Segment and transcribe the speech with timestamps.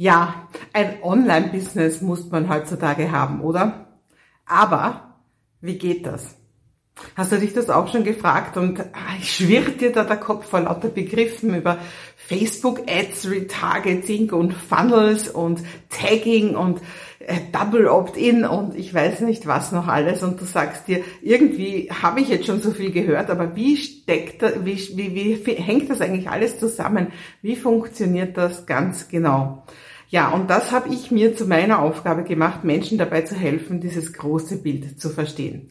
[0.00, 3.98] Ja, ein Online-Business muss man heutzutage haben, oder?
[4.46, 5.16] Aber
[5.60, 6.37] wie geht das?
[7.16, 10.60] Hast du dich das auch schon gefragt und ah, schwirrt dir da der Kopf vor
[10.60, 11.78] lauter Begriffen über
[12.16, 16.80] Facebook-Ads, Retargeting und Funnels und Tagging und
[17.20, 21.90] äh, Double Opt-in und ich weiß nicht was noch alles und du sagst dir, irgendwie
[21.90, 25.90] habe ich jetzt schon so viel gehört, aber wie steckt da, wie, wie, wie hängt
[25.90, 27.08] das eigentlich alles zusammen?
[27.42, 29.64] Wie funktioniert das ganz genau?
[30.10, 34.12] Ja, und das habe ich mir zu meiner Aufgabe gemacht, Menschen dabei zu helfen, dieses
[34.14, 35.68] große Bild zu verstehen.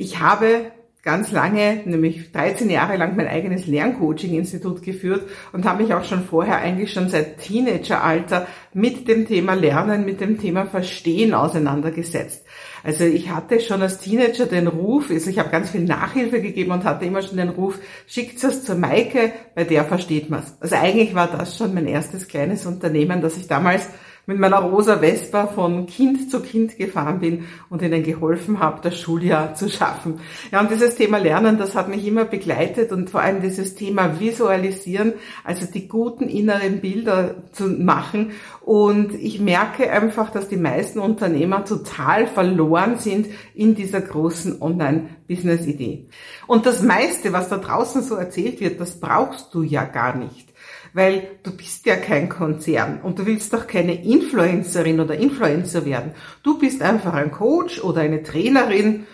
[0.00, 0.72] Ich habe
[1.02, 6.24] ganz lange, nämlich 13 Jahre lang mein eigenes Lerncoaching-Institut geführt und habe mich auch schon
[6.24, 12.46] vorher eigentlich schon seit Teenageralter mit dem Thema Lernen, mit dem Thema Verstehen auseinandergesetzt.
[12.82, 16.70] Also ich hatte schon als Teenager den Ruf, also ich habe ganz viel Nachhilfe gegeben
[16.70, 20.56] und hatte immer schon den Ruf, schickt es zur Maike, bei der versteht man's.
[20.60, 23.90] Also eigentlich war das schon mein erstes kleines Unternehmen, das ich damals
[24.26, 28.98] mit meiner rosa Vespa von Kind zu Kind gefahren bin und ihnen geholfen habe, das
[28.98, 30.20] Schuljahr zu schaffen.
[30.52, 34.20] Ja, und dieses Thema Lernen, das hat mich immer begleitet und vor allem dieses Thema
[34.20, 38.32] Visualisieren, also die guten inneren Bilder zu machen.
[38.60, 46.06] Und ich merke einfach, dass die meisten Unternehmer total verloren sind in dieser großen Online-Business-Idee.
[46.46, 50.49] Und das meiste, was da draußen so erzählt wird, das brauchst du ja gar nicht
[50.92, 56.12] weil du bist ja kein Konzern und du willst doch keine Influencerin oder Influencer werden.
[56.42, 59.06] Du bist einfach ein Coach oder eine Trainerin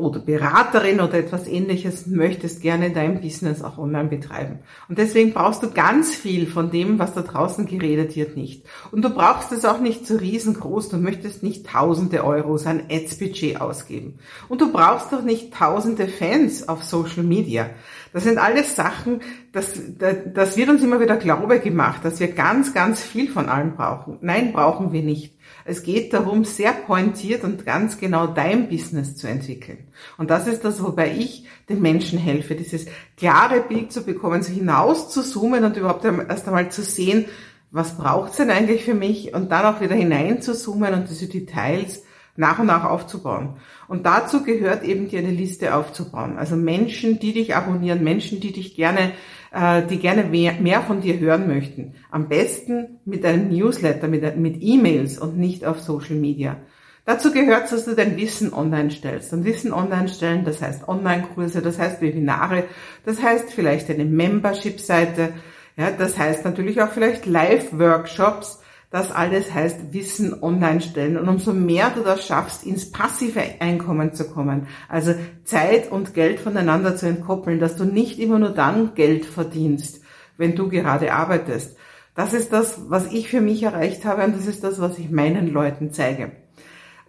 [0.00, 4.60] oder Beraterin oder etwas ähnliches möchtest gerne dein Business auch online betreiben.
[4.88, 8.64] Und deswegen brauchst du ganz viel von dem, was da draußen geredet wird, nicht.
[8.90, 10.88] Und du brauchst es auch nicht so riesengroß.
[10.88, 14.18] Du möchtest nicht tausende Euros an Ads-Budget ausgeben.
[14.48, 17.70] Und du brauchst doch nicht tausende Fans auf Social Media.
[18.12, 19.20] Das sind alles Sachen,
[19.52, 23.76] das, das wird uns immer wieder Glaube gemacht, dass wir ganz, ganz viel von allem
[23.76, 24.18] brauchen.
[24.20, 25.36] Nein, brauchen wir nicht.
[25.64, 29.88] Es geht darum, sehr pointiert und ganz genau dein Business zu entwickeln.
[30.18, 34.52] Und das ist das, wobei ich den Menschen helfe, dieses klare Bild zu bekommen, so
[34.52, 37.26] hinaus zu zoomen und überhaupt erst einmal zu sehen,
[37.70, 41.28] was braucht's denn eigentlich für mich und dann auch wieder hinein zu zoomen und diese
[41.28, 42.02] Details
[42.36, 43.56] nach und nach aufzubauen.
[43.88, 46.38] Und dazu gehört eben dir eine Liste aufzubauen.
[46.38, 49.12] Also Menschen, die dich abonnieren, Menschen, die dich gerne,
[49.52, 51.94] äh, die gerne mehr, mehr von dir hören möchten.
[52.10, 56.56] Am besten mit einem Newsletter, mit, mit E-Mails und nicht auf Social Media.
[57.04, 59.32] Dazu gehört, dass du dein Wissen online stellst.
[59.32, 62.64] Und Wissen online stellen, das heißt Online-Kurse, das heißt Webinare,
[63.04, 65.32] das heißt vielleicht eine Membership-Seite,
[65.76, 68.60] ja, das heißt natürlich auch vielleicht Live-Workshops,
[68.90, 71.16] das alles heißt Wissen online stellen.
[71.16, 75.14] Und umso mehr du das schaffst, ins passive Einkommen zu kommen, also
[75.44, 80.02] Zeit und Geld voneinander zu entkoppeln, dass du nicht immer nur dann Geld verdienst,
[80.36, 81.76] wenn du gerade arbeitest.
[82.16, 85.10] Das ist das, was ich für mich erreicht habe und das ist das, was ich
[85.10, 86.32] meinen Leuten zeige.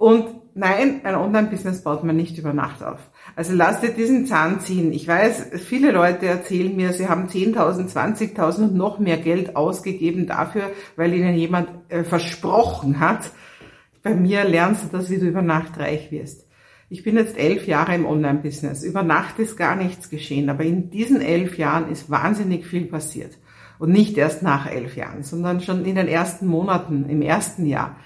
[0.02, 0.26] Und
[0.56, 2.98] nein, ein Online-Business baut man nicht über Nacht auf.
[3.36, 4.94] Also lass dir diesen Zahn ziehen.
[4.94, 10.26] Ich weiß, viele Leute erzählen mir, sie haben 10.000, 20.000 und noch mehr Geld ausgegeben
[10.26, 13.30] dafür, weil ihnen jemand äh, versprochen hat.
[14.02, 16.48] Bei mir lernst du das, wie du über Nacht reich wirst.
[16.90, 18.84] Ich bin jetzt elf Jahre im Online-Business.
[18.84, 23.38] Über Nacht ist gar nichts geschehen, aber in diesen elf Jahren ist wahnsinnig viel passiert.
[23.78, 27.98] Und nicht erst nach elf Jahren, sondern schon in den ersten Monaten, im ersten Jahr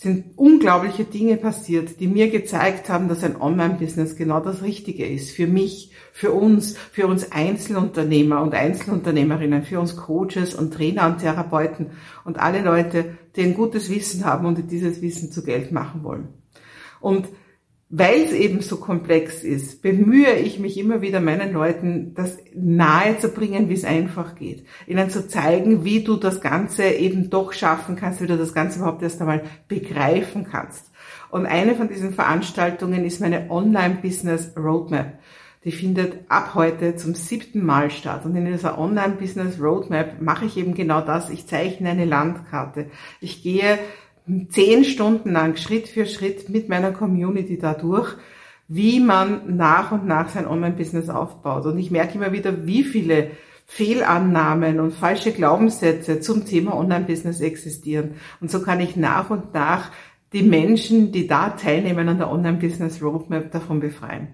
[0.00, 5.30] sind unglaubliche Dinge passiert, die mir gezeigt haben, dass ein Online-Business genau das Richtige ist.
[5.30, 11.18] Für mich, für uns, für uns Einzelunternehmer und Einzelunternehmerinnen, für uns Coaches und Trainer und
[11.18, 11.90] Therapeuten
[12.24, 16.02] und alle Leute, die ein gutes Wissen haben und die dieses Wissen zu Geld machen
[16.02, 16.28] wollen.
[17.00, 17.28] Und
[17.92, 23.18] weil es eben so komplex ist, bemühe ich mich immer wieder meinen Leuten, das nahe
[23.18, 24.64] zu bringen, wie es einfach geht.
[24.86, 28.78] Ihnen zu zeigen, wie du das Ganze eben doch schaffen kannst, wie du das Ganze
[28.78, 30.92] überhaupt erst einmal begreifen kannst.
[31.30, 35.18] Und eine von diesen Veranstaltungen ist meine Online-Business Roadmap.
[35.64, 38.24] Die findet ab heute zum siebten Mal statt.
[38.24, 41.28] Und in dieser Online-Business Roadmap mache ich eben genau das.
[41.28, 42.86] Ich zeichne eine Landkarte.
[43.20, 43.78] Ich gehe
[44.48, 48.16] zehn Stunden lang Schritt für Schritt mit meiner Community dadurch,
[48.68, 51.66] wie man nach und nach sein Online-Business aufbaut.
[51.66, 53.32] Und ich merke immer wieder, wie viele
[53.66, 58.14] Fehlannahmen und falsche Glaubenssätze zum Thema Online-Business existieren.
[58.40, 59.90] Und so kann ich nach und nach
[60.32, 64.28] die Menschen, die da teilnehmen an der Online-Business Roadmap davon befreien.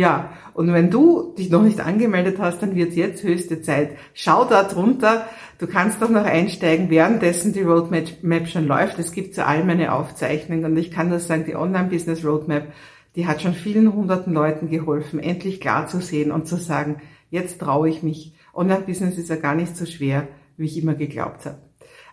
[0.00, 3.98] Ja, und wenn du dich noch nicht angemeldet hast, dann wird jetzt höchste Zeit.
[4.14, 5.26] Schau da drunter.
[5.58, 8.98] Du kannst doch noch einsteigen, währenddessen die Roadmap schon läuft.
[8.98, 12.72] Es gibt zu all meine Aufzeichnungen und ich kann das sagen, die Online-Business Roadmap,
[13.14, 17.60] die hat schon vielen hunderten Leuten geholfen, endlich klar zu sehen und zu sagen, jetzt
[17.60, 18.34] traue ich mich.
[18.54, 21.58] Online-Business ist ja gar nicht so schwer, wie ich immer geglaubt habe.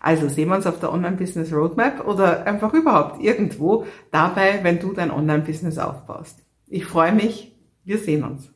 [0.01, 4.91] Also sehen wir uns auf der Online-Business Roadmap oder einfach überhaupt irgendwo dabei, wenn du
[4.91, 6.43] dein Online-Business aufbaust.
[6.67, 7.56] Ich freue mich.
[7.87, 8.51] Wir sehen uns.